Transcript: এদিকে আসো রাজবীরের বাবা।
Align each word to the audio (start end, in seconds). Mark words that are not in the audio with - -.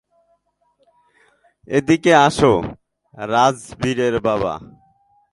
এদিকে 1.67 2.11
আসো 2.25 2.53
রাজবীরের 3.17 4.15
বাবা। 4.27 4.53